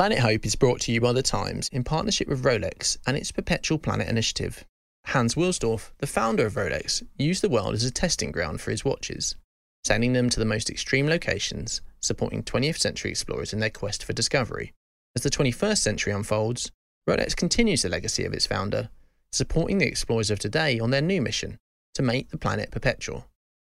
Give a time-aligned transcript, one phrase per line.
[0.00, 3.30] Planet Hope is brought to you by The Times in partnership with Rolex and its
[3.30, 4.64] Perpetual Planet initiative.
[5.08, 8.82] Hans Wilsdorf, the founder of Rolex, used the world as a testing ground for his
[8.82, 9.36] watches,
[9.84, 14.14] sending them to the most extreme locations, supporting 20th century explorers in their quest for
[14.14, 14.72] discovery.
[15.14, 16.70] As the 21st century unfolds,
[17.06, 18.88] Rolex continues the legacy of its founder,
[19.32, 21.58] supporting the explorers of today on their new mission
[21.92, 23.26] to make the planet perpetual.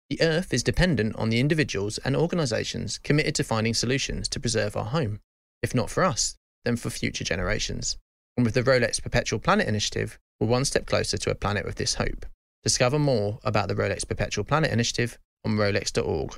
[0.09, 4.75] The Earth is dependent on the individuals and organisations committed to finding solutions to preserve
[4.75, 5.19] our home,
[5.63, 6.35] if not for us,
[6.65, 7.97] then for future generations.
[8.37, 11.75] And with the Rolex Perpetual Planet initiative, we're one step closer to a planet with
[11.75, 12.25] this hope.
[12.63, 16.37] Discover more about the Rolex Perpetual Planet initiative on rolex.org.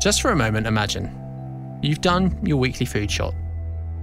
[0.00, 1.18] Just for a moment, imagine
[1.80, 3.34] you've done your weekly food shop.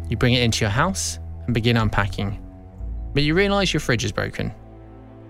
[0.08, 2.42] You bring it into your house and begin unpacking.
[3.14, 4.54] But you realise your fridge is broken.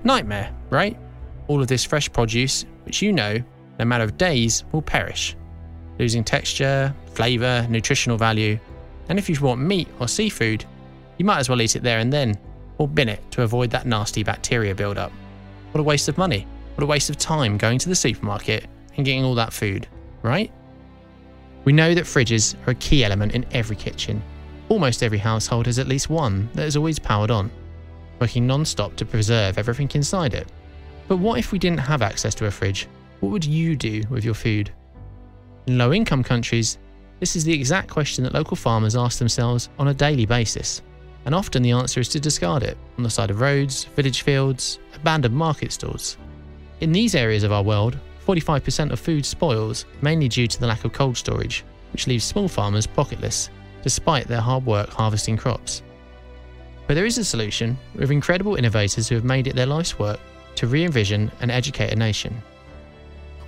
[0.03, 0.97] Nightmare, right?
[1.49, 3.43] All of this fresh produce, which you know,
[3.79, 5.35] no matter of days, will perish,
[5.97, 8.59] losing texture, flavour, nutritional value.
[9.09, 10.63] And if you want meat or seafood,
[11.17, 12.37] you might as well eat it there and then,
[12.77, 15.11] or bin it to avoid that nasty bacteria build-up.
[15.71, 16.45] What a waste of money.
[16.75, 19.87] What a waste of time going to the supermarket and getting all that food,
[20.21, 20.51] right?
[21.65, 24.21] We know that fridges are a key element in every kitchen.
[24.69, 27.49] Almost every household has at least one that is always powered on,
[28.21, 30.47] working non stop to preserve everything inside it.
[31.09, 32.87] But what if we didn't have access to a fridge?
[33.19, 34.71] What would you do with your food?
[35.65, 36.77] In low income countries,
[37.19, 40.83] this is the exact question that local farmers ask themselves on a daily basis.
[41.25, 44.77] And often the answer is to discard it on the side of roads, village fields,
[44.93, 46.15] abandoned market stalls.
[46.79, 50.85] In these areas of our world, 45% of food spoils, mainly due to the lack
[50.85, 53.49] of cold storage, which leaves small farmers pocketless,
[53.81, 55.81] despite their hard work harvesting crops.
[56.85, 60.19] But there is a solution, with incredible innovators who have made it their life's work
[60.59, 62.35] to re envision and educate a nation.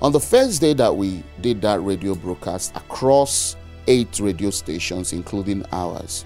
[0.01, 5.65] On the first day that we did that radio broadcast across eight radio stations, including
[5.73, 6.23] ours,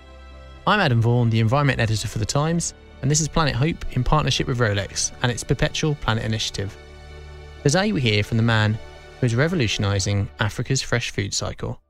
[0.66, 2.72] I'm Adam Vaughan, the Environment Editor for The Times,
[3.02, 6.74] and this is Planet Hope in partnership with Rolex and its Perpetual Planet Initiative.
[7.64, 8.78] Today we hear from the man
[9.18, 11.80] who is revolutionising Africa's fresh food cycle.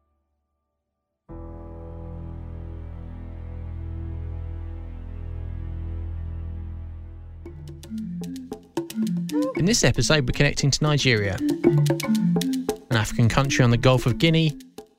[9.57, 14.57] In this episode, we're connecting to Nigeria, an African country on the Gulf of Guinea,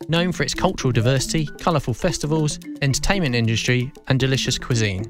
[0.09, 5.05] known for its cultural diversity, colourful festivals, entertainment industry, and delicious cuisine.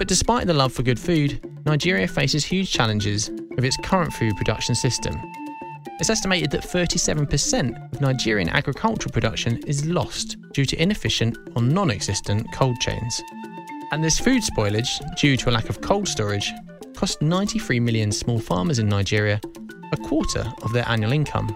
[0.00, 4.34] But despite the love for good food, Nigeria faces huge challenges with its current food
[4.34, 5.14] production system.
[6.00, 11.90] It's estimated that 37% of Nigerian agricultural production is lost due to inefficient or non
[11.90, 13.22] existent cold chains.
[13.92, 14.88] And this food spoilage,
[15.18, 16.50] due to a lack of cold storage,
[16.96, 19.38] cost 93 million small farmers in Nigeria
[19.92, 21.54] a quarter of their annual income.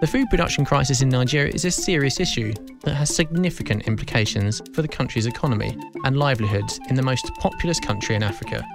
[0.00, 4.80] The food production crisis in Nigeria is a serious issue that has significant implications for
[4.80, 8.66] the country's economy and livelihoods in the most populous country in Africa.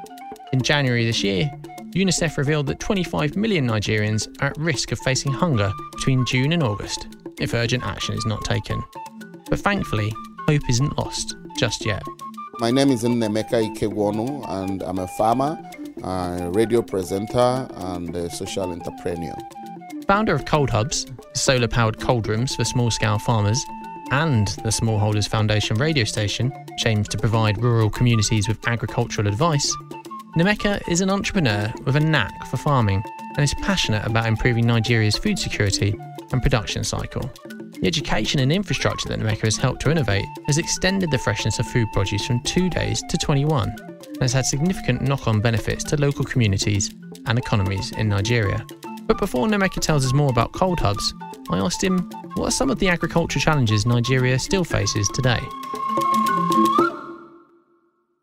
[0.53, 1.49] In January this year,
[1.95, 6.61] UNICEF revealed that 25 million Nigerians are at risk of facing hunger between June and
[6.61, 7.07] August
[7.39, 8.83] if urgent action is not taken.
[9.49, 10.13] But thankfully,
[10.47, 12.03] hope isn't lost just yet.
[12.59, 15.57] My name is Nnaemeka Ikegwuonu, and I'm a farmer,
[16.03, 19.33] a radio presenter, and a social entrepreneur.
[20.07, 23.63] Founder of Cold Hubs, solar powered cold rooms for small scale farmers,
[24.11, 26.53] and the Smallholders Foundation radio station,
[26.85, 29.75] aims to provide rural communities with agricultural advice,
[30.37, 33.01] Nnaemeka is an entrepreneur with a knack for farming
[33.35, 35.95] and is passionate about improving Nigeria's food security
[36.33, 37.31] and production cycle.
[37.79, 41.67] The education and infrastructure that Nnaemeka has helped to innovate has extended the freshness of
[41.67, 45.95] food produce from two days to 21 and has had significant knock on benefits to
[45.95, 46.93] local communities
[47.27, 48.65] and economies in Nigeria.
[49.07, 51.13] But before Nnaemeka tells us more about cold hubs,
[51.51, 55.39] I asked him what are some of the agriculture challenges Nigeria still faces today?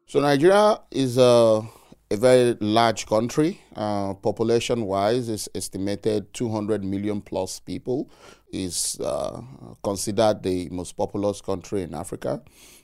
[0.06, 1.62] So, Nigeria is a,
[2.10, 3.60] a very large country.
[3.74, 8.10] Uh, population wise, it's estimated 200 million plus people.
[8.52, 9.40] Is uh,
[9.82, 12.42] considered the most populous country in Africa.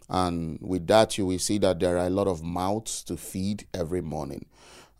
[0.08, 3.66] And with that, you will see that there are a lot of mouths to feed
[3.74, 4.46] every morning.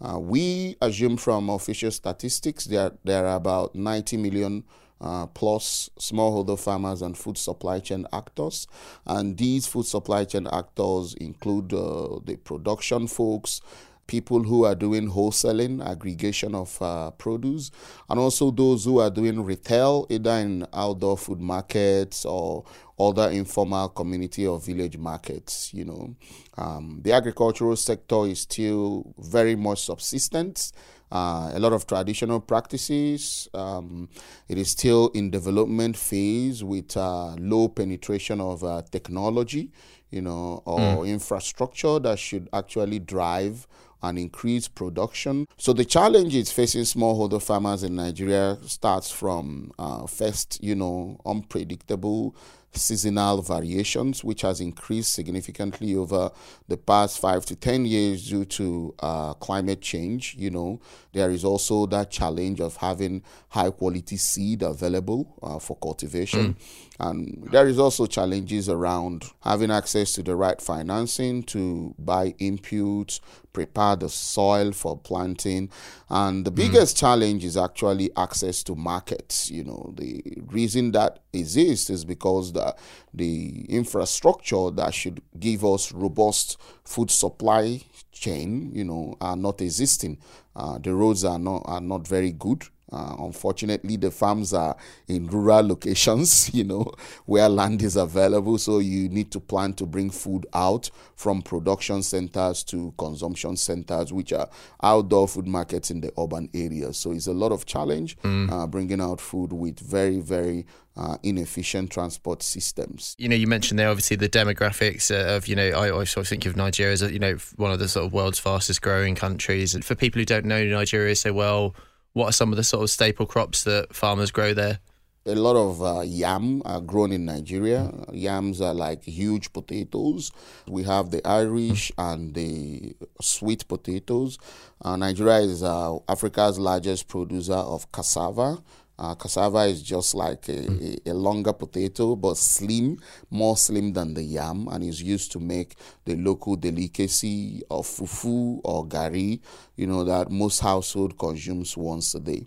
[0.00, 4.64] Uh, we assume from official statistics there, there are about 90 million
[5.00, 8.66] uh, plus smallholder farmers and food supply chain actors.
[9.06, 13.60] And these food supply chain actors include uh, the production folks,
[14.08, 17.70] people who are doing wholesaling, aggregation of uh, produce,
[18.10, 22.64] and also those who are doing retail, either in outdoor food markets or
[22.98, 25.72] other informal community or village markets.
[25.72, 26.16] You know,
[26.56, 30.72] um, the agricultural sector is still very much subsistence.
[31.10, 33.48] Uh, a lot of traditional practices.
[33.54, 34.10] Um,
[34.48, 39.70] it is still in development phase with uh, low penetration of uh, technology,
[40.10, 41.08] you know, or mm.
[41.08, 43.66] infrastructure that should actually drive
[44.02, 45.46] and increase production.
[45.56, 52.34] So the challenges facing smallholder farmers in Nigeria starts from uh, first, you know, unpredictable
[52.72, 56.30] seasonal variations, which has increased significantly over
[56.68, 60.34] the past five to 10 years due to uh, climate change.
[60.38, 60.80] You know,
[61.12, 66.54] there is also that challenge of having high quality seed available uh, for cultivation.
[66.54, 66.56] Mm.
[67.00, 73.20] And there is also challenges around having access to the right financing to buy inputs,
[73.52, 75.70] prepare the soil for planting.
[76.08, 76.56] And the mm.
[76.56, 77.00] biggest mm.
[77.00, 79.50] challenge is actually access to markets.
[79.50, 82.74] You know, the reason that exists is because the,
[83.14, 87.80] the infrastructure that should give us robust food supply
[88.12, 90.18] chain, you know, are not existing.
[90.54, 92.64] Uh, the roads are not are not very good.
[92.90, 94.74] Uh, unfortunately, the farms are
[95.08, 96.90] in rural locations, you know,
[97.26, 98.56] where land is available.
[98.56, 104.12] So you need to plan to bring food out from production centers to consumption centers,
[104.12, 104.48] which are
[104.82, 106.96] outdoor food markets in the urban areas.
[106.96, 108.50] So it's a lot of challenge mm.
[108.50, 110.64] uh, bringing out food with very, very
[110.98, 113.14] uh, inefficient transport systems.
[113.18, 116.28] You know, you mentioned there obviously the demographics of you know I, I sort of
[116.28, 119.74] think of Nigeria as you know one of the sort of world's fastest growing countries.
[119.74, 121.74] And for people who don't know Nigeria so well,
[122.12, 124.80] what are some of the sort of staple crops that farmers grow there?
[125.26, 127.92] A lot of uh, yam are grown in Nigeria.
[128.12, 130.32] Yams are like huge potatoes.
[130.66, 134.38] We have the Irish and the sweet potatoes.
[134.80, 138.62] Uh, Nigeria is uh, Africa's largest producer of cassava.
[138.98, 141.06] Uh, cassava is just like a, mm.
[141.06, 142.98] a, a, longer potato, but slim,
[143.30, 148.60] more slim than the yam, and is used to make the local delicacy of fufu
[148.64, 149.40] or gari,
[149.76, 152.44] you know, that most household consumes once a day.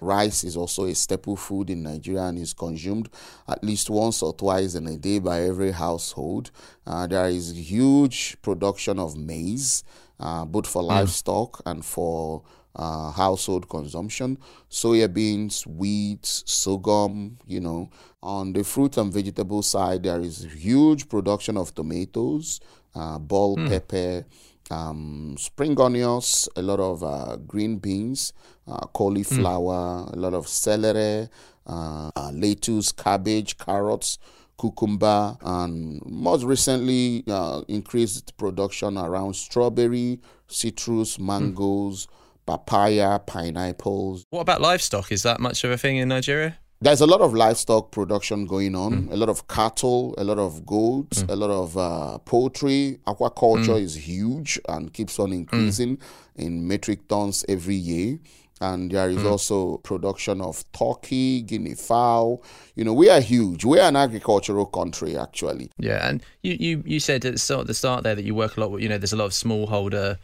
[0.00, 3.08] Rice is also a staple food in Nigeria and is consumed
[3.48, 6.50] at least once or twice in a day by every household.
[6.86, 9.82] Uh, there is huge production of maize,
[10.20, 10.88] uh, both for mm.
[10.88, 12.42] livestock and for
[12.76, 14.38] uh, household consumption.
[14.70, 17.90] Soya beans, wheat, sorghum, you know.
[18.22, 22.60] On the fruit and vegetable side, there is huge production of tomatoes,
[22.94, 23.68] uh, bell mm.
[23.68, 24.24] pepper,
[24.70, 28.32] um, spring onions, a lot of uh, green beans,
[28.66, 30.12] uh, cauliflower, mm.
[30.14, 31.28] a lot of celery,
[31.66, 34.18] uh, uh, lettuce, cabbage, carrots,
[34.58, 41.26] cucumber, and most recently uh, increased production around strawberry, citrus, hmm.
[41.26, 42.06] mangoes.
[42.06, 42.10] Mm
[42.46, 44.24] papaya, pineapples.
[44.30, 45.12] What about livestock?
[45.12, 46.58] Is that much of a thing in Nigeria?
[46.80, 49.12] There's a lot of livestock production going on, mm.
[49.12, 51.30] a lot of cattle, a lot of goats, mm.
[51.30, 52.98] a lot of uh, poultry.
[53.06, 53.80] Aquaculture mm.
[53.80, 55.98] is huge and keeps on increasing
[56.36, 58.18] in metric tons every year
[58.60, 59.30] and there is mm.
[59.30, 62.42] also production of turkey, guinea fowl.
[62.74, 63.64] You know, we are huge.
[63.64, 65.70] We are an agricultural country, actually.
[65.78, 68.70] Yeah, and you you, you said at the start there that you work a lot
[68.70, 68.82] with.
[68.82, 70.18] You know, there's a lot of smallholder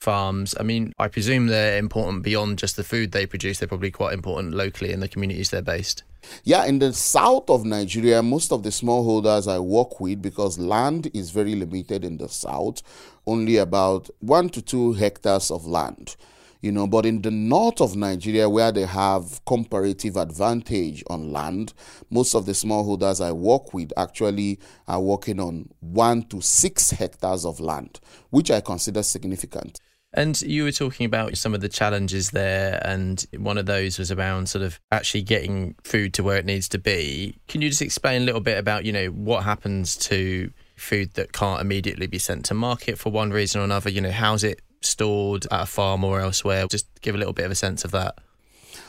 [0.00, 0.54] farms.
[0.58, 3.58] I mean, I presume they're important beyond just the food they produce.
[3.58, 6.02] They're probably quite important locally in the communities they're based.
[6.44, 11.10] Yeah, in the south of Nigeria, most of the smallholders I work with, because land
[11.14, 12.82] is very limited in the south,
[13.26, 16.16] only about one to two hectares of land
[16.62, 21.72] you know but in the north of nigeria where they have comparative advantage on land
[22.10, 27.44] most of the smallholders i work with actually are working on one to six hectares
[27.44, 29.78] of land which i consider significant
[30.12, 34.10] and you were talking about some of the challenges there, and one of those was
[34.10, 37.38] around sort of actually getting food to where it needs to be.
[37.48, 41.32] Can you just explain a little bit about, you know, what happens to food that
[41.32, 43.90] can't immediately be sent to market for one reason or another?
[43.90, 46.66] You know, how's it stored at a farm or elsewhere?
[46.66, 48.18] Just give a little bit of a sense of that.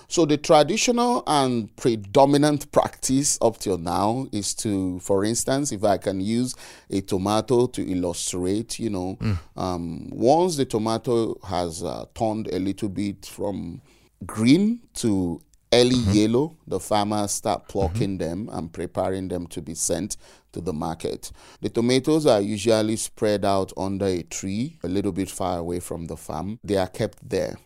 [0.07, 5.97] So the traditional and predominant practice up till now is to, for instance, if I
[5.97, 6.55] can use
[6.89, 9.37] a tomato to illustrate, you know, mm.
[9.57, 13.81] um, once the tomato has uh, turned a little bit from
[14.25, 15.41] green to
[15.73, 16.11] early mm-hmm.
[16.11, 18.45] yellow, the farmers start plucking mm-hmm.
[18.45, 20.15] them and preparing them to be sent
[20.53, 21.31] to the market.
[21.61, 26.05] The tomatoes are usually spread out under a tree a little bit far away from
[26.05, 26.59] the farm.
[26.63, 27.57] They are kept there.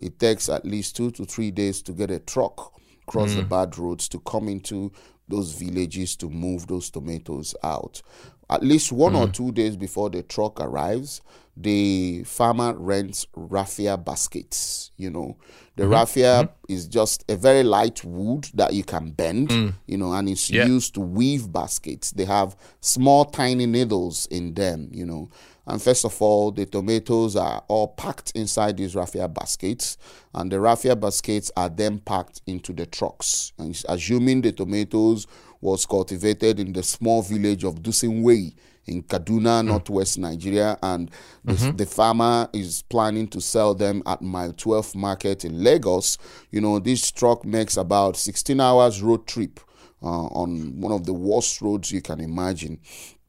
[0.00, 2.72] It takes at least two to three days to get a truck
[3.06, 3.36] across mm.
[3.36, 4.92] the bad roads to come into
[5.28, 8.02] those villages to move those tomatoes out.
[8.50, 9.28] At least one mm.
[9.28, 11.20] or two days before the truck arrives,
[11.60, 14.92] the farmer rents raffia baskets.
[14.96, 15.36] You know,
[15.76, 15.92] the mm-hmm.
[15.92, 16.72] raffia mm-hmm.
[16.72, 19.74] is just a very light wood that you can bend, mm.
[19.86, 20.66] you know, and it's yeah.
[20.66, 22.12] used to weave baskets.
[22.12, 25.30] They have small, tiny needles in them, you know.
[25.66, 29.98] And first of all, the tomatoes are all packed inside these raffia baskets,
[30.32, 33.52] and the raffia baskets are then packed into the trucks.
[33.58, 35.26] And assuming the tomatoes
[35.60, 38.54] was cultivated in the small village of Dusinwei
[38.88, 39.66] in Kaduna, mm.
[39.66, 41.10] northwest Nigeria, and
[41.44, 41.76] the, mm-hmm.
[41.76, 46.18] the, farmer is planning to sell them at Mile 12 Market in Lagos.
[46.50, 49.60] You know, this truck makes about 16 hours road trip
[50.02, 52.80] uh, on one of the worst roads you can imagine.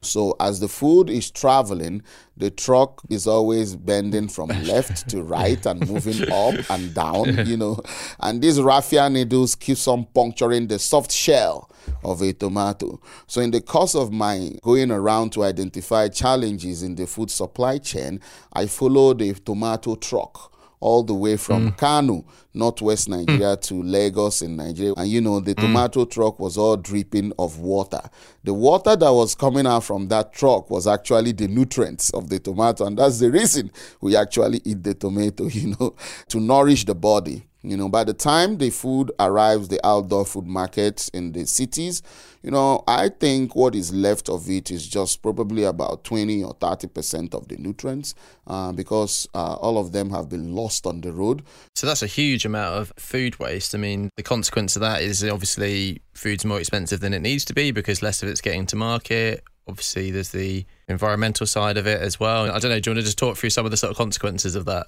[0.01, 2.03] So as the food is traveling,
[2.37, 7.57] the truck is always bending from left to right and moving up and down, you
[7.57, 7.81] know.
[8.19, 11.69] And these raffia needles keeps on puncturing the soft shell
[12.03, 13.01] of a tomato.
[13.27, 17.77] So in the course of my going around to identify challenges in the food supply
[17.77, 18.21] chain,
[18.53, 21.77] I followed a tomato truck all the way from mm.
[21.77, 23.61] Kano, northwest Nigeria, mm.
[23.61, 24.93] to Lagos in Nigeria.
[24.97, 25.61] And you know, the mm.
[25.61, 26.11] tomato mm.
[26.11, 28.01] truck was all dripping of water.
[28.43, 32.39] The water that was coming out from that truck was actually the nutrients of the
[32.39, 32.85] tomato.
[32.85, 33.71] And that's the reason
[34.01, 35.95] we actually eat the tomato, you know,
[36.29, 37.45] to nourish the body.
[37.61, 42.01] You know, by the time the food arrives, the outdoor food markets in the cities,
[42.41, 46.55] you know, I think what is left of it is just probably about 20 or
[46.55, 48.15] 30% of the nutrients
[48.47, 51.43] uh, because uh, all of them have been lost on the road.
[51.75, 53.75] So that's a huge amount of food waste.
[53.75, 57.53] I mean, the consequence of that is obviously food's more expensive than it needs to
[57.53, 59.43] be because less of it's getting to market.
[59.67, 62.49] Obviously, there's the environmental side of it as well.
[62.51, 62.79] I don't know.
[62.79, 64.87] Do you want to just talk through some of the sort of consequences of that?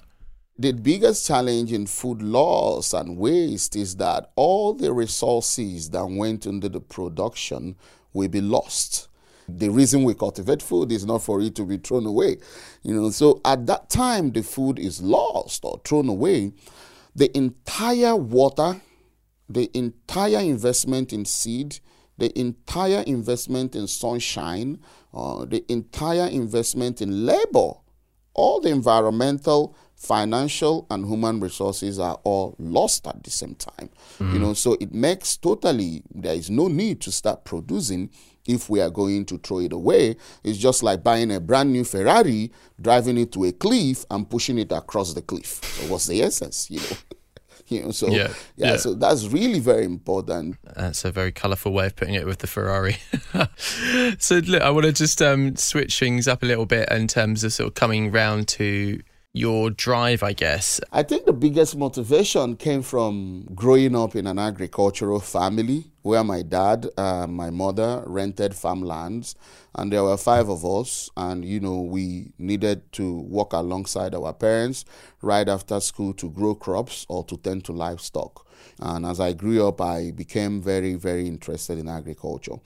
[0.58, 6.44] The biggest challenge in food loss and waste is that all the resources that went
[6.44, 7.76] into the production
[8.12, 9.08] will be lost.
[9.48, 12.36] The reason we cultivate food is not for it to be thrown away.
[12.82, 16.52] You know, so at that time the food is lost or thrown away,
[17.14, 18.80] the entire water,
[19.48, 21.80] the entire investment in seed,
[22.18, 24.78] the entire investment in sunshine,
[25.14, 27.72] uh, the entire investment in labor,
[28.34, 33.88] all the environmental financial and human resources are all lost at the same time.
[34.18, 34.32] Mm.
[34.32, 38.10] You know, so it makes totally there is no need to start producing
[38.44, 40.16] if we are going to throw it away.
[40.42, 44.58] It's just like buying a brand new Ferrari, driving it to a cliff and pushing
[44.58, 45.60] it across the cliff.
[45.62, 46.96] So what's the essence, you know?
[47.68, 50.56] you know, so yeah, yeah, yeah, so that's really very important.
[50.74, 52.96] That's a very colourful way of putting it with the Ferrari.
[54.18, 57.44] so look, I want to just um, switch things up a little bit in terms
[57.44, 59.00] of sort of coming round to
[59.32, 60.80] your drive, I guess?
[60.92, 66.42] I think the biggest motivation came from growing up in an agricultural family where my
[66.42, 69.34] dad, uh, my mother rented farmlands,
[69.74, 74.34] and there were five of us, and you know we needed to work alongside our
[74.34, 74.84] parents
[75.22, 78.46] right after school to grow crops or to tend to livestock.
[78.80, 82.56] And as I grew up, I became very, very interested in agriculture.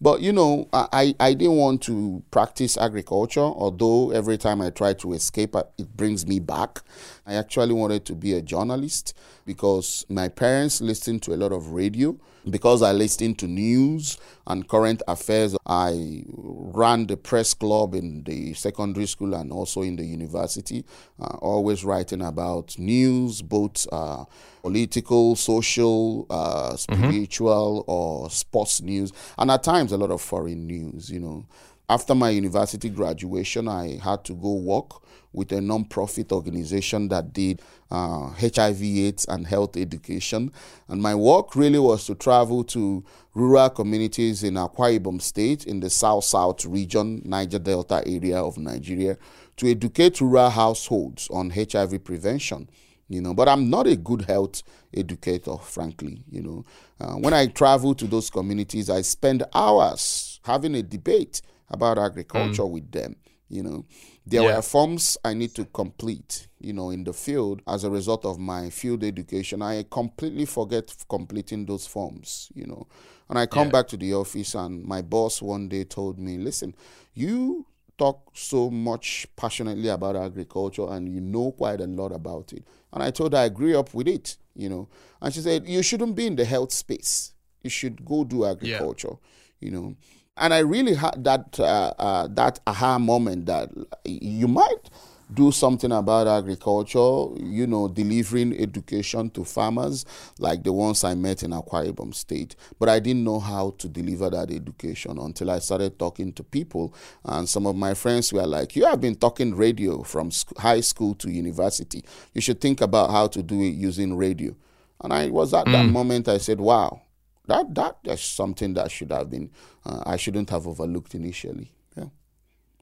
[0.00, 4.92] But you know, I, I didn't want to practice agriculture, although every time I try
[4.94, 6.82] to escape, uh, it brings me back.
[7.26, 11.70] I actually wanted to be a journalist because my parents listened to a lot of
[11.70, 12.16] radio.
[12.48, 18.52] Because I listened to news and current affairs, I ran the press club in the
[18.52, 20.84] secondary school and also in the university,
[21.18, 24.26] uh, always writing about news, both uh,
[24.60, 26.76] political, social, uh, mm-hmm.
[26.76, 27.90] spiritual, mm-hmm.
[27.90, 31.46] or sports news, and at times a lot of foreign news, you know.
[31.88, 35.02] After my university graduation, I had to go work
[35.34, 37.60] with a non-profit organization that did
[37.90, 40.50] uh, HIV/AIDS and health education.
[40.88, 45.80] And my work really was to travel to rural communities in Akwa Ibom State, in
[45.80, 49.18] the South-South region, Niger Delta area of Nigeria,
[49.58, 52.70] to educate rural households on HIV prevention.
[53.08, 54.62] You know, but I'm not a good health
[54.96, 56.22] educator, frankly.
[56.30, 56.64] You know,
[56.98, 62.62] uh, when I travel to those communities, I spend hours having a debate about agriculture
[62.62, 62.70] mm.
[62.70, 63.16] with them.
[63.48, 63.84] You know,
[64.26, 64.56] there yeah.
[64.56, 68.38] were forms I need to complete, you know, in the field as a result of
[68.38, 69.60] my field education.
[69.62, 72.86] I completely forget completing those forms, you know.
[73.28, 73.72] And I come yeah.
[73.72, 76.74] back to the office, and my boss one day told me, listen,
[77.12, 77.66] you
[77.96, 82.66] talk so much passionately about agriculture and you know quite a lot about it.
[82.92, 84.88] And I told her I grew up with it, you know.
[85.20, 87.34] And she said, You shouldn't be in the health space.
[87.62, 89.16] You should go do agriculture,
[89.60, 89.66] yeah.
[89.66, 89.96] you know
[90.36, 93.70] and I really had that uh, uh, that aha moment that
[94.04, 94.90] you might
[95.32, 100.04] do something about agriculture, you know, delivering education to farmers
[100.38, 102.56] like the ones I met in Akwa Ibom State.
[102.78, 106.94] But I didn't know how to deliver that education until I started talking to people.
[107.24, 111.14] And some of my friends were like, You have been talking radio from high school
[111.16, 112.04] to university.
[112.34, 114.54] You should think about how to do it using radio.
[115.00, 115.72] And I was at mm.
[115.72, 117.02] that moment, I said, Wow,
[117.46, 119.50] that, that is something that should have been,
[119.84, 121.72] uh, I shouldn't have overlooked initially.
[121.96, 122.06] Yeah,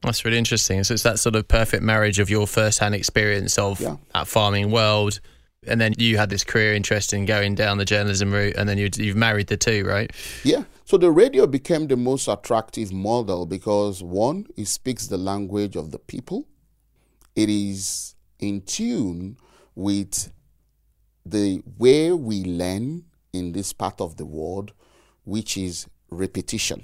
[0.01, 0.83] That's really interesting.
[0.83, 3.97] So it's that sort of perfect marriage of your first-hand experience of yeah.
[4.13, 5.19] that farming world,
[5.67, 8.77] and then you had this career interest in going down the journalism route, and then
[8.77, 10.11] you, you've married the two, right?
[10.43, 10.63] Yeah.
[10.85, 15.91] So the radio became the most attractive model because one, it speaks the language of
[15.91, 16.45] the people.
[17.35, 19.37] It is in tune
[19.75, 20.31] with
[21.25, 24.71] the way we learn in this part of the world,
[25.25, 26.83] which is repetition.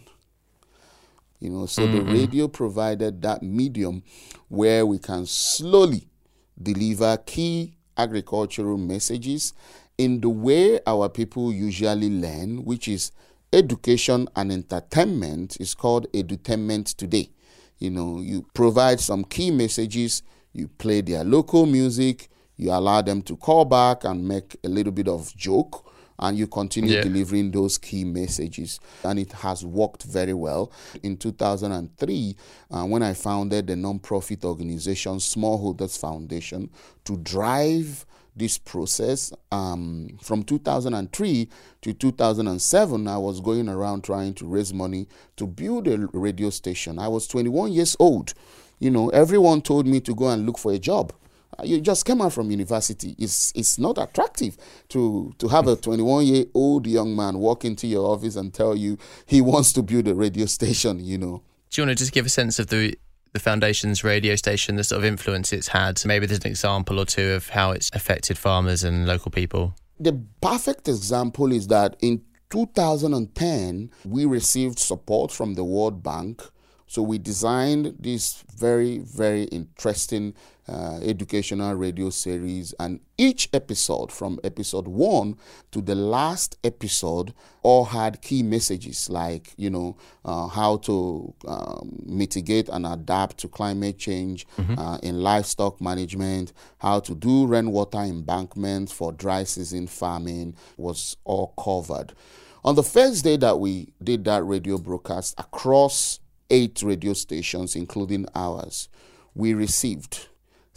[1.39, 1.95] You know, so mm-hmm.
[1.95, 4.03] the radio provided that medium
[4.49, 6.09] where we can slowly
[6.61, 9.53] deliver key agricultural messages
[9.97, 13.11] in the way our people usually learn, which is
[13.53, 17.29] education and entertainment is called edutainment today.
[17.77, 23.21] You know, you provide some key messages, you play their local music, you allow them
[23.23, 25.88] to call back and make a little bit of joke
[26.19, 27.01] and you continue yeah.
[27.01, 28.79] delivering those key messages.
[29.03, 30.71] And it has worked very well.
[31.01, 32.35] In 2003,
[32.71, 36.69] uh, when I founded the nonprofit organization Smallholders Foundation
[37.05, 41.49] to drive this process um, from 2003
[41.81, 46.99] to 2007 i was going around trying to raise money to build a radio station
[46.99, 48.33] i was 21 years old
[48.79, 51.11] you know everyone told me to go and look for a job
[51.57, 53.15] Uh, you just came out from university.
[53.17, 54.57] It's it's not attractive
[54.89, 58.75] to to have a 21 year old young man walk into your office and tell
[58.75, 61.03] you he wants to build a radio station.
[61.03, 61.43] You know.
[61.71, 62.97] Do you want to just give a sense of the
[63.33, 65.97] the foundation's radio station, the sort of influence it's had?
[65.97, 69.75] So maybe there's an example or two of how it's affected farmers and local people.
[69.99, 76.41] The perfect example is that in 2010 we received support from the World Bank
[76.89, 80.33] so we designed this very, very interesting
[80.69, 85.35] uh, educational radio series, and each episode, from episode one
[85.71, 87.33] to the last episode,
[87.63, 93.47] all had key messages like, you know, uh, how to um, mitigate and adapt to
[93.47, 94.77] climate change mm-hmm.
[94.77, 101.53] uh, in livestock management, how to do rainwater embankments for dry season farming was all
[101.57, 102.13] covered.
[102.63, 108.25] On the first day that we did that radio broadcast across eight radio stations, including
[108.35, 108.89] ours,
[109.33, 110.27] we received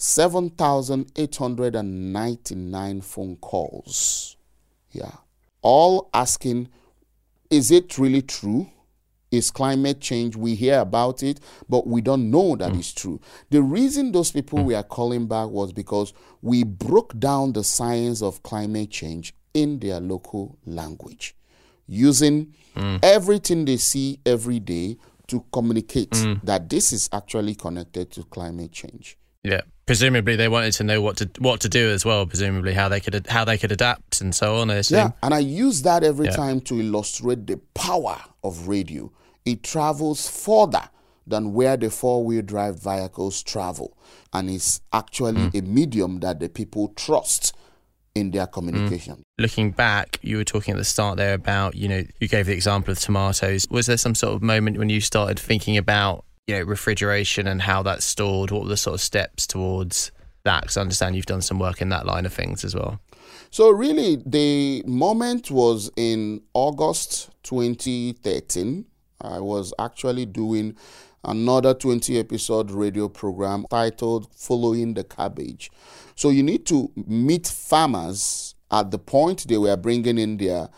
[0.03, 4.37] 7,899 phone calls.
[4.91, 5.13] Yeah.
[5.63, 6.69] All asking,
[7.51, 8.69] is it really true?
[9.31, 10.35] Is climate change?
[10.35, 11.39] We hear about it,
[11.69, 12.81] but we don't know that mm.
[12.81, 13.21] it's true.
[13.51, 14.65] The reason those people mm.
[14.65, 16.13] we are calling back was because
[16.43, 21.37] we broke down the science of climate change in their local language
[21.87, 22.99] using mm.
[23.05, 24.97] everything they see every day
[25.29, 26.43] to communicate mm.
[26.43, 29.17] that this is actually connected to climate change.
[29.45, 32.27] Yeah, presumably they wanted to know what to what to do as well.
[32.27, 34.69] Presumably how they could how they could adapt and so on.
[34.89, 36.33] Yeah, and I use that every yeah.
[36.33, 39.13] time to illustrate the power of radio.
[39.45, 40.89] It travels further
[41.27, 43.97] than where the four wheel drive vehicles travel,
[44.33, 45.59] and it's actually mm.
[45.59, 47.55] a medium that the people trust
[48.15, 49.15] in their communication.
[49.15, 49.23] Mm.
[49.39, 52.53] Looking back, you were talking at the start there about, you know, you gave the
[52.53, 53.67] example of tomatoes.
[53.71, 57.63] Was there some sort of moment when you started thinking about, you know, refrigeration and
[57.63, 58.51] how that's stored?
[58.51, 60.13] What were the sort of steps towards
[60.45, 60.63] that?
[60.63, 63.01] Because I understand you've done some work in that line of things as well.
[63.51, 68.87] So, really, the moment was in August 2013.
[69.21, 70.77] I was actually doing
[71.25, 75.71] another 20 episode radio program titled Following the Cabbage.
[76.15, 80.69] So you need to meet farmers at the point they were bringing in their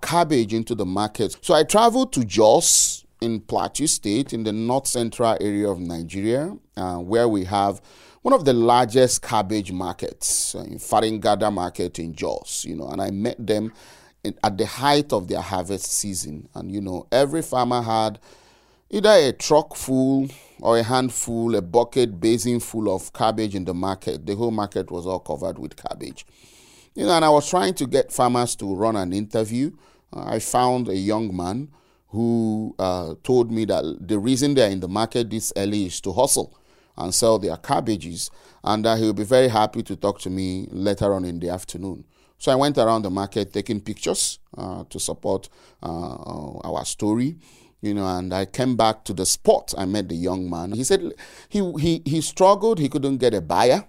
[0.00, 1.36] cabbage into the market.
[1.42, 6.56] So I traveled to Jos in Plateau State in the north central area of Nigeria,
[6.76, 7.80] uh, where we have
[8.22, 12.88] one of the largest cabbage markets, uh, in Farin Gada Market in Jos, you know,
[12.88, 13.72] and I met them
[14.24, 16.48] in, at the height of their harvest season.
[16.54, 18.18] And, you know, every farmer had
[18.90, 20.28] either a truck full
[20.60, 24.26] or a handful, a bucket basin full of cabbage in the market.
[24.26, 26.26] The whole market was all covered with cabbage.
[26.94, 29.70] You know, and I was trying to get farmers to run an interview.
[30.12, 31.68] Uh, I found a young man
[32.08, 36.12] who uh, told me that the reason they're in the market this early is to
[36.12, 36.58] hustle
[36.96, 38.30] and sell their cabbages,
[38.64, 42.04] and that he'll be very happy to talk to me later on in the afternoon.
[42.38, 45.48] So I went around the market taking pictures uh, to support
[45.82, 47.36] uh, our story.
[47.80, 49.74] you know, and I came back to the spot.
[49.76, 50.72] I met the young man.
[50.72, 51.12] He said
[51.48, 52.78] he he he struggled.
[52.78, 53.84] He couldn't get a buyer,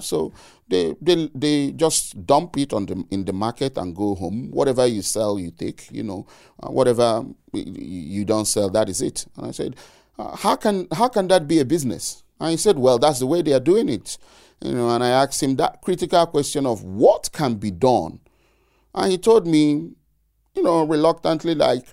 [0.00, 0.32] so
[0.68, 4.50] they they they just dump it on the in the market and go home.
[4.50, 5.88] Whatever you sell, you take.
[5.90, 6.26] You know,
[6.62, 9.26] uh, whatever you don't sell, that is it.
[9.36, 9.76] And I said,
[10.18, 12.22] uh, how can how can that be a business?
[12.40, 14.18] And he said, well, that's the way they are doing it.
[14.64, 18.20] You know, and I asked him that critical question of what can be done,
[18.94, 19.92] and he told me,
[20.54, 21.84] you know, reluctantly, like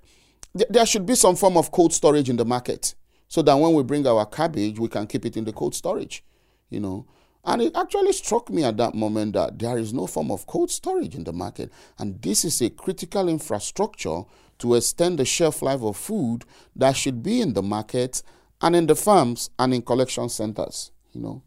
[0.54, 2.96] there should be some form of cold storage in the market
[3.28, 6.24] so that when we bring our cabbage, we can keep it in the cold storage,
[6.70, 7.06] you know.
[7.46, 10.72] And it actually struck me at that moment that there is no form of cold
[10.72, 11.72] storage in the market.
[12.00, 14.24] And this is a critical infrastructure
[14.60, 18.24] to extend the shelf life of food that should be in the market
[18.62, 21.44] and in the farms and in collection centers, you know.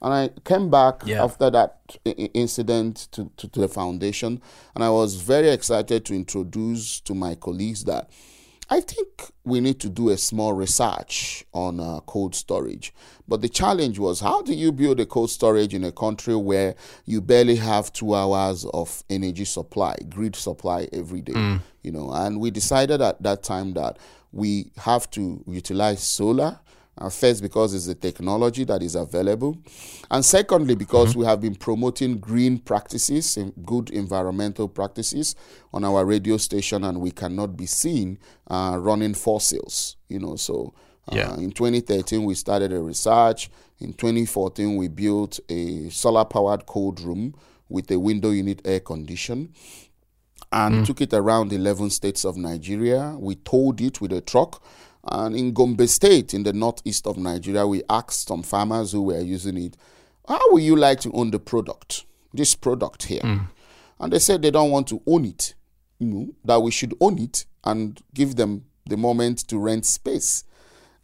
[0.00, 1.24] And I came back yeah.
[1.24, 4.40] after that incident to, to, to the foundation,
[4.74, 8.08] and I was very excited to introduce to my colleagues that
[8.70, 12.92] I think we need to do a small research on uh, cold storage.
[13.26, 16.74] But the challenge was how do you build a cold storage in a country where
[17.06, 21.32] you barely have two hours of energy supply, grid supply every day?
[21.32, 21.60] Mm.
[21.82, 23.98] You know, and we decided at that time that
[24.32, 26.60] we have to utilize solar
[26.98, 29.56] uh, first, because it's the technology that is available.
[30.10, 31.20] And secondly, because mm-hmm.
[31.20, 35.34] we have been promoting green practices and good environmental practices
[35.72, 39.96] on our radio station, and we cannot be seen uh, running fossils.
[40.08, 40.74] You know, so
[41.10, 41.34] uh, yeah.
[41.36, 43.50] in 2013, we started a research.
[43.80, 47.34] In 2014, we built a solar powered cold room
[47.68, 49.52] with a window unit air condition
[50.50, 50.86] and mm.
[50.86, 53.14] took it around 11 states of Nigeria.
[53.18, 54.62] We towed it with a truck
[55.10, 59.20] and in Gombe State, in the northeast of Nigeria, we asked some farmers who were
[59.20, 59.76] using it,
[60.26, 63.22] how would you like to own the product, this product here?
[63.22, 63.48] Mm.
[64.00, 65.54] And they said they don't want to own it,
[65.98, 70.44] you know, that we should own it and give them the moment to rent space.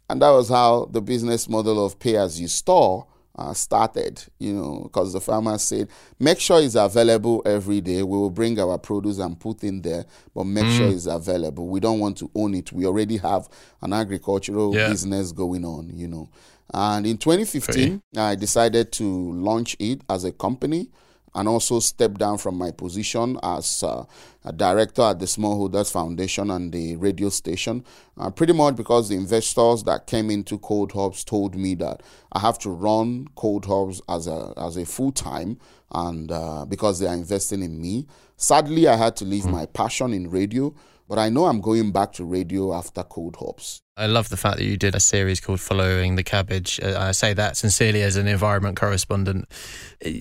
[0.09, 4.53] And that was how the business model of pay as you store uh, started, you
[4.53, 8.03] know, because the farmer said, make sure it's available every day.
[8.03, 10.77] We will bring our produce and put in there, but make mm.
[10.77, 11.67] sure it's available.
[11.67, 12.71] We don't want to own it.
[12.71, 13.49] We already have
[13.81, 14.89] an agricultural yeah.
[14.89, 16.29] business going on, you know.
[16.73, 20.89] And in 2015, I decided to launch it as a company
[21.35, 24.05] and also stepped down from my position as uh,
[24.45, 27.83] a director at the Smallholders Foundation and the radio station.
[28.17, 32.39] Uh, pretty much because the investors that came into Cold Hubs told me that I
[32.39, 35.59] have to run Cold Hubs as a as a full time,
[35.91, 38.07] and uh, because they are investing in me.
[38.37, 39.51] Sadly, I had to leave mm.
[39.51, 40.73] my passion in radio
[41.07, 43.81] but I know I'm going back to radio after Cold Hubs.
[43.97, 46.79] I love the fact that you did a series called Following the Cabbage.
[46.81, 49.45] Uh, I say that sincerely as an environment correspondent.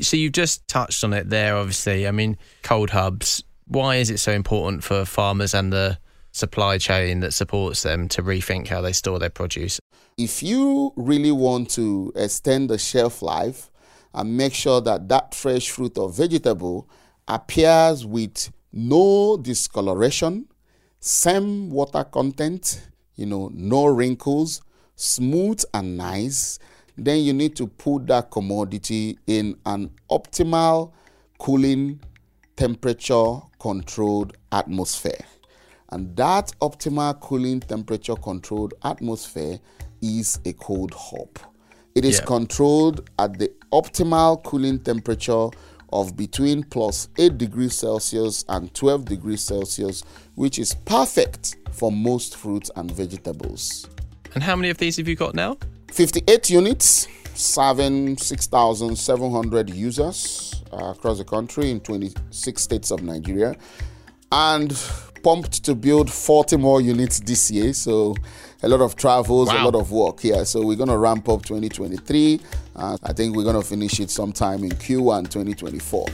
[0.03, 2.07] So you've just touched on it there, obviously.
[2.07, 5.99] I mean, Cold Hubs, why is it so important for farmers and the
[6.31, 9.81] supply chain that supports them to rethink how they store their produce?
[10.17, 13.71] If you really want to extend the shelf life
[14.13, 16.89] and make sure that that fresh fruit or vegetable
[17.27, 20.47] appears with no discoloration,
[21.05, 24.63] same water content, you know, no wrinkles,
[24.97, 26.59] smooth and nice,
[26.97, 30.93] then you need to put that commodity in an optimal
[31.39, 32.01] cooling
[32.57, 35.27] temperature controlled atmosphere.
[35.91, 39.59] And that optimal cooling temperature controlled atmosphere
[40.01, 41.39] is a cold hub.
[41.95, 42.25] It is yeah.
[42.25, 45.51] controlled at the optimal cooling temperature
[45.95, 50.03] of between plus 8 degrees Celsius and 12 degrees Celsius,
[50.35, 53.87] which is perfect for most fruits and vegetables.
[54.35, 55.57] And how many of these have you got now?
[55.93, 63.55] 58 units, serving 6,700 users uh, across the country in 26 states of Nigeria.
[64.33, 64.77] And
[65.23, 67.73] pumped to build 40 more units this year.
[67.73, 68.15] So
[68.63, 69.63] a lot of travels, wow.
[69.63, 70.45] a lot of work here.
[70.45, 72.41] So we're going to ramp up 2023.
[72.77, 76.07] Uh, I think we're going to finish it sometime in Q1 2024.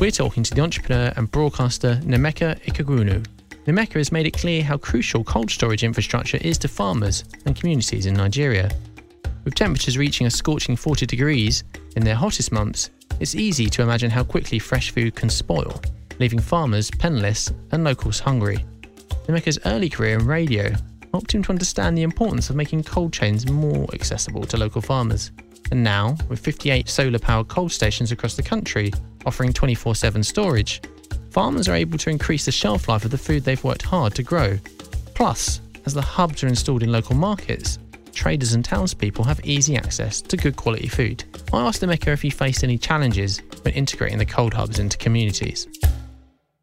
[0.00, 3.26] We're talking to the entrepreneur and broadcaster Nnaemeka Ikegwuonu.
[3.66, 8.06] Nnaemeka has made it clear how crucial cold storage infrastructure is to farmers and communities
[8.06, 8.70] in Nigeria.
[9.44, 11.64] With temperatures reaching a scorching 40 degrees
[11.96, 15.80] in their hottest months, it's easy to imagine how quickly fresh food can spoil,
[16.18, 18.64] leaving farmers penniless and locals hungry.
[19.26, 20.72] Nnaemeka's early career in radio
[21.12, 25.32] helped him to understand the importance of making cold chains more accessible to local farmers.
[25.70, 28.92] And now, with 58 solar powered cold stations across the country
[29.26, 30.80] offering 24 7 storage,
[31.30, 34.22] farmers are able to increase the shelf life of the food they've worked hard to
[34.22, 34.58] grow.
[35.14, 37.78] Plus, as the hubs are installed in local markets,
[38.18, 41.22] traders and townspeople have easy access to good quality food.
[41.52, 45.68] I asked Emeka if he faced any challenges when integrating the cold hubs into communities.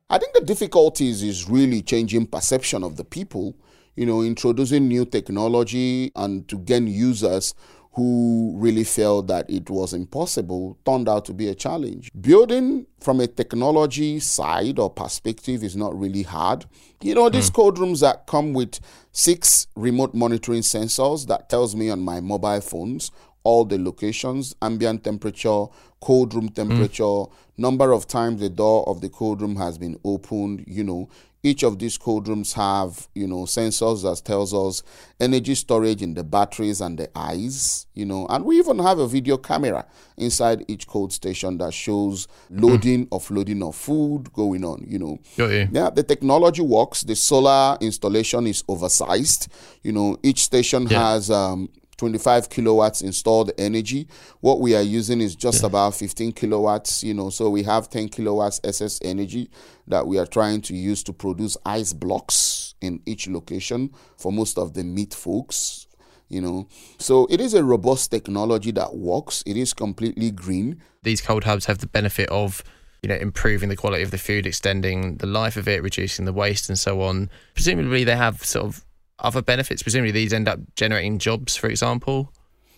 [0.09, 3.55] I think the difficulties is really changing perception of the people,
[3.95, 7.55] you know, introducing new technology and to gain users
[7.95, 12.11] who really felt that it was impossible turned out to be a challenge.
[12.19, 16.65] Building from a technology side or perspective is not really hard.
[17.01, 17.53] You know, these mm.
[17.53, 18.79] cold rooms that come with
[19.13, 23.11] six remote monitoring sensors that tells me on my mobile phones
[23.45, 25.65] all the locations, ambient temperature,
[26.01, 27.31] cold room temperature, mm.
[27.57, 31.07] number of times the door of the cold room has been opened, you know,
[31.45, 34.81] each of these cold rooms have you know sensors that tells us
[35.19, 39.07] energy storage in the batteries and the eyes you know and we even have a
[39.07, 39.85] video camera
[40.17, 43.09] inside each cold station that shows loading mm.
[43.09, 45.67] offloading of food going on you know yeah.
[45.71, 49.47] yeah the technology works the solar installation is oversized
[49.83, 51.11] you know each station yeah.
[51.11, 54.07] has um, 25 kilowatts installed energy.
[54.41, 55.67] What we are using is just yeah.
[55.67, 59.49] about 15 kilowatts, you know, so we have 10 kilowatts excess energy
[59.87, 64.57] that we are trying to use to produce ice blocks in each location for most
[64.57, 65.87] of the meat folks,
[66.27, 66.67] you know.
[66.99, 69.43] So it is a robust technology that works.
[69.45, 70.81] It is completely green.
[71.03, 72.63] These cold hubs have the benefit of
[73.05, 76.33] you know, improving the quality of the food, extending the life of it, reducing the
[76.33, 77.29] waste, and so on.
[77.53, 78.83] Presumably, they have sort of
[79.19, 79.83] other benefits?
[79.83, 82.31] Presumably, these end up generating jobs, for example.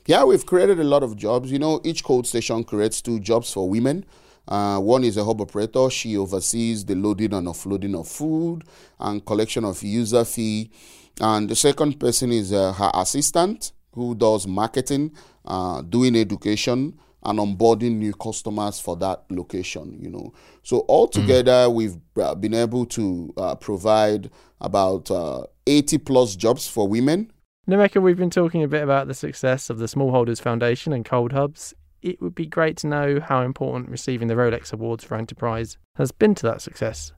[0.05, 1.51] Yeah, we've created a lot of jobs.
[1.51, 4.05] You know, each cold station creates two jobs for women.
[4.47, 5.89] Uh, one is a hub operator.
[5.89, 8.63] She oversees the loading and offloading of food
[8.99, 10.71] and collection of user fee.
[11.19, 15.11] And the second person is uh, her assistant who does marketing,
[15.43, 19.99] uh, doing education, and onboarding new customers for that location.
[20.01, 21.73] You know, so altogether mm.
[21.73, 27.31] we've uh, been able to uh, provide about uh, 80 plus jobs for women.
[27.69, 31.33] Nnaemeka, we've been talking a bit about the success of the Smallholders Foundation and Cold
[31.33, 31.73] Hubs.
[32.01, 36.13] It would be great to know how important receiving the Rolex Awards for Enterprise has
[36.13, 37.11] been to that success.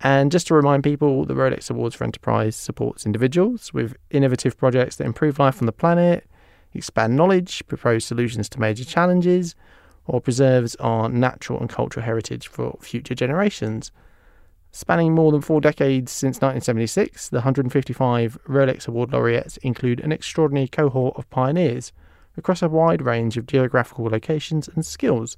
[0.00, 4.96] And just to remind people, the Rolex Awards for Enterprise supports individuals with innovative projects
[4.96, 6.28] that improve life on the planet,
[6.74, 9.54] expand knowledge, propose solutions to major challenges,
[10.06, 13.90] or preserves our natural and cultural heritage for future generations.
[14.70, 20.66] Spanning more than four decades since 1976, the 155 Rolex Award laureates include an extraordinary
[20.66, 21.92] cohort of pioneers
[22.36, 25.36] across a wide range of geographical locations and skills.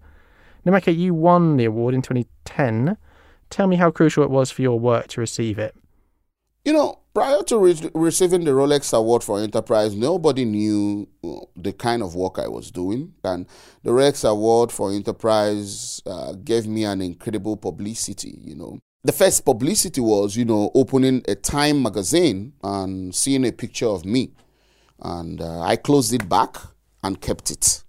[0.64, 2.96] Nnaemeka, you won the award in 2010.
[3.50, 5.76] Tell me how crucial it was for your work to receive it.
[6.66, 11.72] You know, prior to re- receiving the Rolex Award for Enterprise, nobody knew uh, the
[11.72, 13.14] kind of work I was doing.
[13.22, 13.46] And
[13.84, 18.80] the Rolex Award for Enterprise uh, gave me an incredible publicity, you know.
[19.04, 24.04] The first publicity was, you know, opening a Time magazine and seeing a picture of
[24.04, 24.32] me.
[25.00, 26.56] And uh, I closed it back
[27.04, 27.84] and kept it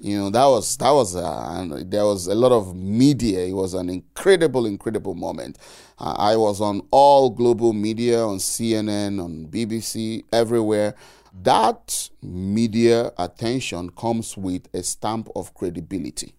[0.00, 3.74] you know that was that was uh, there was a lot of media it was
[3.74, 5.58] an incredible incredible moment
[6.00, 10.94] i was on all global media on cnn on bbc everywhere
[11.42, 16.34] that media attention comes with a stamp of credibility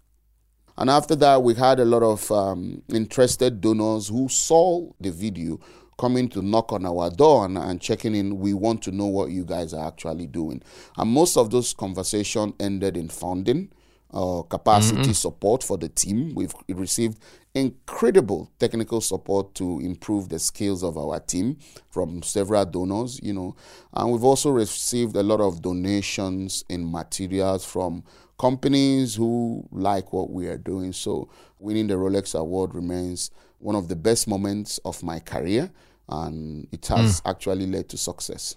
[0.77, 5.59] and after that we had a lot of um, interested donors who saw the video
[6.01, 8.39] coming to knock on our door and, and, checking in.
[8.39, 10.63] We want to know what you guys are actually doing.
[10.97, 13.71] And most of those conversations ended in funding.
[14.13, 15.11] Uh, capacity mm-hmm.
[15.13, 16.35] support for the team.
[16.35, 17.17] We've received
[17.53, 21.57] incredible technical support to improve the skills of our team
[21.89, 23.55] from several donors, you know.
[23.93, 28.03] And we've also received a lot of donations in materials from
[28.39, 30.93] companies who like what we are doing.
[30.93, 35.71] So winning the Rolex Award remains one of the best moments of my career
[36.09, 37.29] and it has mm.
[37.29, 38.55] actually led to success.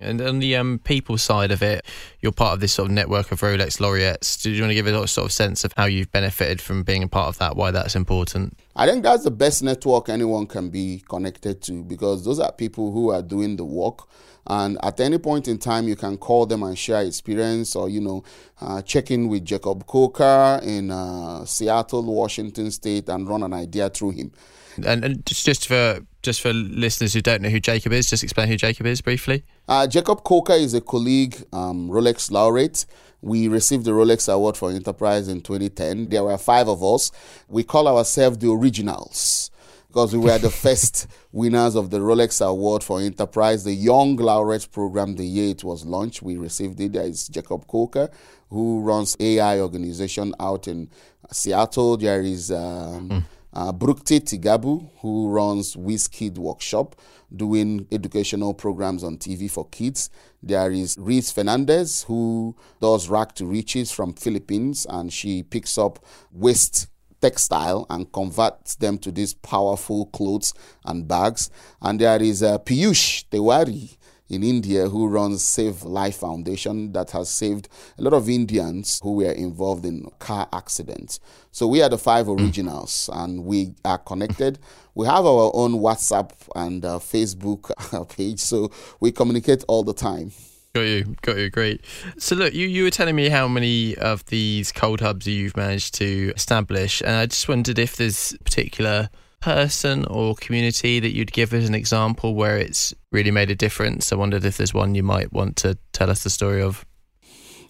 [0.00, 1.84] And on the um, people side of it,
[2.20, 4.42] you're part of this sort of network of Rolex laureates.
[4.42, 7.02] Do you want to give a sort of sense of how you've benefited from being
[7.02, 7.56] a part of that?
[7.56, 8.58] Why that's important?
[8.74, 12.92] I think that's the best network anyone can be connected to because those are people
[12.92, 14.08] who are doing the work
[14.46, 18.00] and at any point in time you can call them and share experience or you
[18.00, 18.24] know
[18.62, 23.90] uh, check in with jacob colker in uh, seattle washington state and run an idea
[23.90, 24.32] through him
[24.76, 28.22] and, and just, just for just for listeners who don't know who Jacob is, just
[28.22, 29.44] explain who Jacob is briefly.
[29.70, 32.86] Uh, Jacob Colker is a colleague, um, Rolex laureate.
[33.22, 36.08] We received the Rolex Award for Enterprise in 2010.
[36.08, 37.12] There were five of us.
[37.46, 39.52] We call ourselves the originals
[39.86, 44.68] because we were the first winners of the Rolex Award for Enterprise, the Young Laureate
[44.72, 45.14] program.
[45.14, 46.94] The year it was launched, we received it.
[46.94, 48.10] There is Jacob Colker,
[48.48, 50.90] who runs AI organization out in
[51.30, 51.96] Seattle.
[51.96, 56.96] There is um, mm uh, Tigabu, who runs WizKid Workshop,
[57.34, 60.10] doing educational programs on TV for kids.
[60.42, 66.88] There is Reese Fernandez, who does Rags2Riches from Philippines, and she picks up waste
[67.20, 71.50] textile and converts them to these powerful clothes and bags.
[71.80, 73.96] And there is uh, Piyush Tewari
[74.30, 79.16] in India who runs Save Life Foundation that has saved a lot of Indians who
[79.16, 81.20] were involved in car accidents.
[81.50, 82.38] So we are the five hmm.
[82.38, 84.58] originals and we are connected.
[84.94, 87.70] We have our own WhatsApp and uh, Facebook
[88.16, 90.32] page, so we communicate all the time.
[90.72, 91.84] Got you, got you, great.
[92.16, 95.94] So look, you, you were telling me how many of these cold hubs you've managed
[95.94, 99.10] to establish, and I just wondered if there's particular
[99.40, 104.12] person or community that you'd give as an example where it's really made a difference.
[104.12, 106.84] I wondered if there's one you might want to tell us the story of.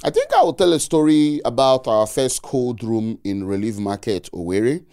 [0.02, 4.30] I think I will tell a story about our first cold room in Relief Market,
[4.32, 4.84] Owerri.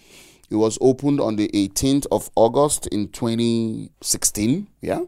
[0.49, 4.67] It was opened on the 18th of August in 2016.
[4.81, 5.01] Yeah.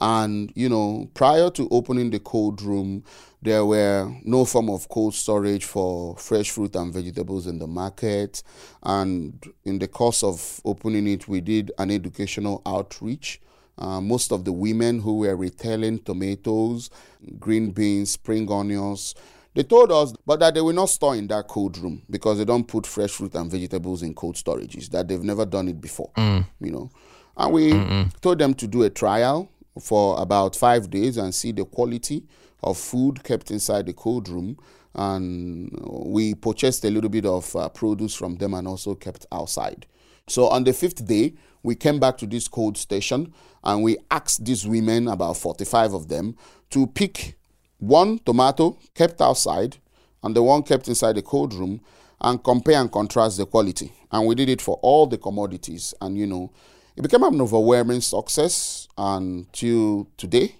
[0.00, 3.04] And, you know, prior to opening the cold room,
[3.42, 8.42] there were no form of cold storage for fresh fruit and vegetables in the market.
[8.82, 13.40] And in the course of opening it, we did an educational outreach.
[13.76, 16.90] Uh, most of the women who were retailing tomatoes,
[17.38, 19.14] green beans, spring onions,
[19.54, 22.44] they told us, but that they will not store in that cold room because they
[22.44, 24.88] don't put fresh fruit and vegetables in cold storages.
[24.90, 26.44] That they've never done it before, mm.
[26.60, 26.90] you know.
[27.36, 28.20] And we Mm-mm.
[28.20, 29.48] told them to do a trial
[29.80, 32.24] for about five days and see the quality
[32.62, 34.56] of food kept inside the cold room.
[34.94, 39.86] And we purchased a little bit of uh, produce from them and also kept outside.
[40.28, 43.32] So on the fifth day, we came back to this cold station
[43.64, 46.36] and we asked these women, about 45 of them,
[46.70, 47.36] to pick
[47.78, 49.76] one tomato kept outside
[50.22, 51.80] and the one kept inside the cold room
[52.20, 53.92] and compare and contrast the quality.
[54.10, 55.92] And we did it for all the commodities.
[56.00, 56.52] And, you know,
[56.96, 60.56] it became an overwhelming success until today.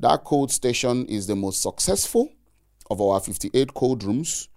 [0.00, 2.30] That cold station is the most successful
[2.90, 4.48] of our 58 cold rooms,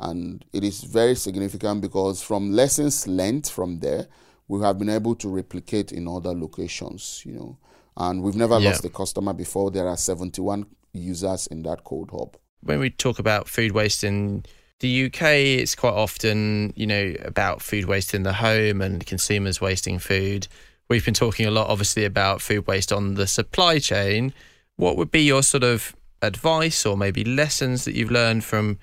[0.00, 4.08] and it is very significant because from lessons learned from there,
[4.48, 7.58] we have been able to replicate in other locations, you know.
[7.96, 8.70] And we've never yeah.
[8.70, 9.70] lost a customer before.
[9.70, 12.36] There are 71 users in that cold hub.
[12.62, 14.44] When we talk about food waste in
[14.80, 19.60] the UK, it's quite often, you know, about food waste in the home and consumers
[19.60, 20.48] wasting food.
[20.88, 24.34] We've been talking a lot, obviously, about food waste on the supply chain.
[24.76, 28.78] What would be your sort of advice or maybe lessons that you've learned from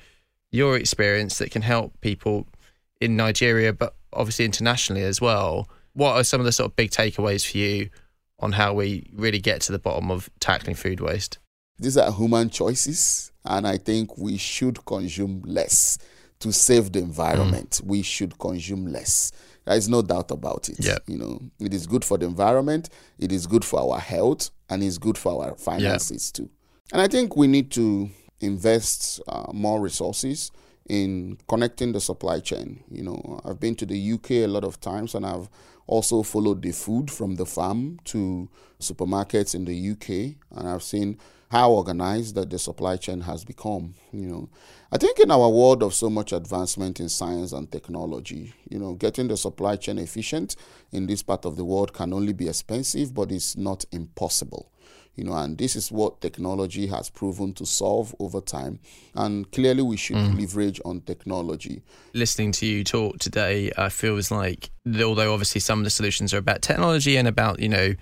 [0.52, 2.48] your experience that can help people
[3.00, 5.70] in Nigeria, but obviously internationally as well?
[5.94, 7.90] What are some of the sort of big takeaways for you
[8.40, 11.38] on how we really get to the bottom of tackling food waste?
[11.78, 15.98] These are human choices, and I think we should consume less
[16.40, 17.82] to save the environment.
[17.84, 17.86] Mm.
[17.86, 19.32] We should consume less.
[19.65, 20.78] There is no doubt about it.
[20.80, 20.97] Yeah.
[21.08, 24.84] You know, it is good for the environment, it is good for our health, and
[24.84, 26.43] it's good for our finances yeah.
[26.43, 26.50] too.
[26.91, 28.10] And I think we need to
[28.41, 30.52] invest uh, more resources
[30.89, 32.84] in connecting the supply chain.
[32.89, 35.47] You know, I've been to the UK a lot of times and I've
[35.88, 41.17] also followed the food from the farm to supermarkets in the UK and I've seen
[41.52, 44.50] how organized that the supply chain has become, you know.
[44.90, 48.94] I think in our world of so much advancement in science and technology, you know,
[48.94, 50.56] getting the supply chain efficient
[50.94, 54.72] in this part of the world can only be expensive, but it's not impossible.
[55.16, 58.80] You know, and this is what technology has proven to solve over time.
[59.14, 60.40] And clearly, we should mm.
[60.40, 61.84] leverage on technology.
[62.14, 66.38] Listening to you talk today, I feels like, although obviously some of the solutions are
[66.38, 67.94] about technology and about, you know,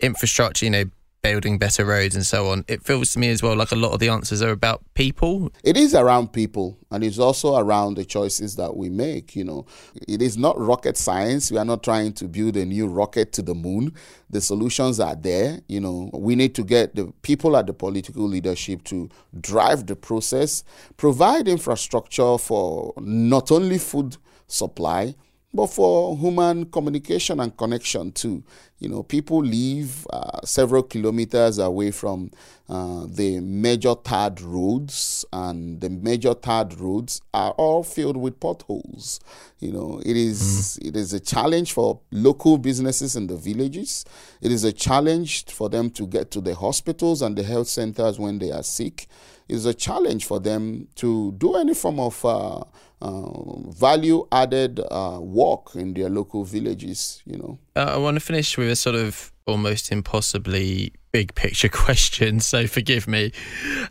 [0.00, 0.84] infrastructure, you know,
[1.22, 2.64] building better roads and so on.
[2.68, 5.52] It feels to me as well like a lot of the answers are about people.
[5.62, 9.66] It is around people and it's also around the choices that we make, you know.
[10.08, 11.50] It is not rocket science.
[11.50, 13.92] We are not trying to build a new rocket to the moon.
[14.30, 16.10] The solutions are there, you know.
[16.12, 19.08] We need to get the people at the political leadership to
[19.40, 20.64] drive the process,
[20.96, 25.14] provide infrastructure for not only food supply
[25.52, 28.42] but for human communication and connection too.
[28.80, 32.30] You know, people live uh, several kilometers away from
[32.66, 39.20] uh, the major tarred roads, and the major tarred roads are all filled with potholes.
[39.58, 40.88] You know, it is mm.
[40.88, 44.06] it is a challenge for local businesses in the villages.
[44.40, 48.18] It is a challenge for them to get to the hospitals and the health centers
[48.18, 49.08] when they are sick.
[49.46, 52.62] It is a challenge for them to do any form of uh,
[53.02, 57.58] uh, value added uh, work in their local villages, you know.
[57.76, 62.66] Uh, I want to finish with a sort of almost impossibly big picture question, so
[62.66, 63.32] forgive me.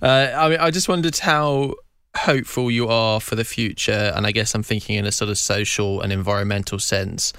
[0.02, 1.76] Uh, I mean, I just wondered how
[2.16, 5.38] hopeful you are for the future, and I guess I'm thinking in a sort of
[5.38, 7.34] social and environmental sense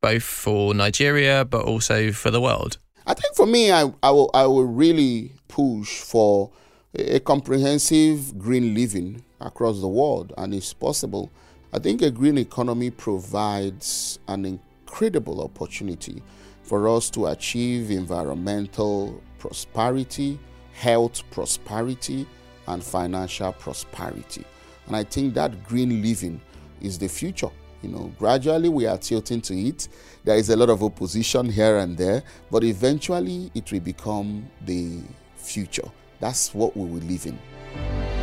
[0.00, 2.78] both for Nigeria but also for the world?
[3.06, 6.50] I think for me, I, I, will, I will really push for
[6.94, 11.30] a comprehensive green living across the world, and it's possible.
[11.72, 14.44] I think a green economy provides an
[14.90, 16.20] incredible opportunity
[16.62, 20.38] for us to achieve environmental prosperity,
[20.72, 22.26] health prosperity,
[22.66, 24.44] and financial prosperity.
[24.86, 26.40] And I think that green living
[26.80, 27.50] is the future.
[27.82, 29.88] You know, gradually we are tilting to it.
[30.24, 35.00] There is a lot of opposition here and there, but eventually it will become the
[35.36, 35.88] future.
[36.18, 38.19] That's what we will live in.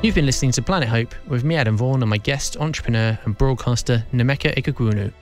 [0.00, 3.36] You've been listening to Planet Hope with me, Adam Vaughan, and my guest, entrepreneur and
[3.36, 5.12] broadcaster Nnaemeka Ikegwuonu.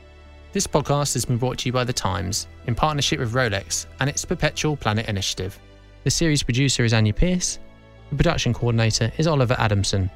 [0.52, 4.10] This podcast has been brought to you by The Times in partnership with Rolex and
[4.10, 5.58] its Perpetual Planet Initiative.
[6.04, 7.58] The series producer is Anya Pearce,
[8.10, 10.10] the production coordinator is Oliver Adamson,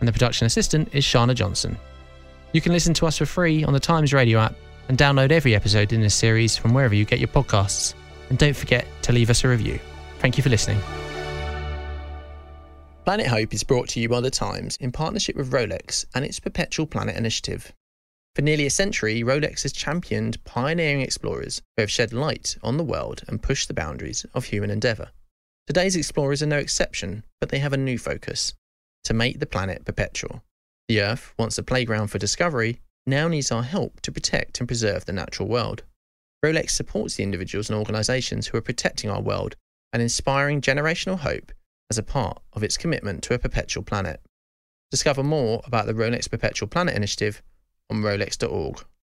[0.00, 1.78] and the production assistant is Shana Johnson.
[2.52, 4.56] You can listen to us for free on the Times Radio app
[4.88, 7.94] and download every episode in this series from wherever you get your podcasts.
[8.28, 9.78] And don't forget to leave us a review.
[10.18, 10.80] Thank you for listening.
[13.10, 16.38] Planet Hope is brought to you by The Times in partnership with Rolex and its
[16.38, 17.72] Perpetual Planet Initiative.
[18.36, 22.84] For nearly a century, Rolex has championed pioneering explorers who have shed light on the
[22.84, 25.10] world and pushed the boundaries of human endeavour.
[25.66, 28.54] Today's explorers are no exception, but they have a new focus
[29.02, 30.44] to make the planet perpetual.
[30.86, 35.06] The Earth, once a playground for discovery, now needs our help to protect and preserve
[35.06, 35.82] the natural world.
[36.44, 39.56] Rolex supports the individuals and organisations who are protecting our world
[39.92, 41.50] and inspiring generational hope
[41.90, 44.20] as a part of its commitment to a perpetual planet.
[44.90, 47.42] Discover more about the Rolex Perpetual Planet Initiative
[47.90, 48.84] on rolex.org.